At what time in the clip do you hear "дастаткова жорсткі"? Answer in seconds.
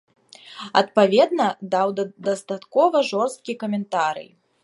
2.27-3.59